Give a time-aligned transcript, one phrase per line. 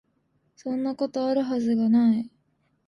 [0.55, 2.31] そんなこと、有る筈が無い